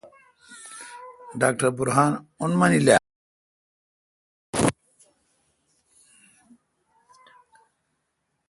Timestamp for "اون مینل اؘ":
2.39-2.99